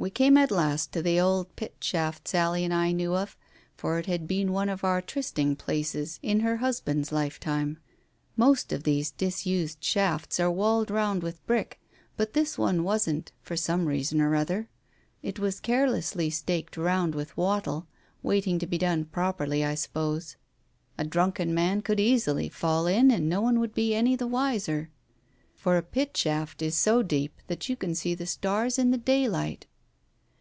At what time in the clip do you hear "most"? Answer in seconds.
8.36-8.72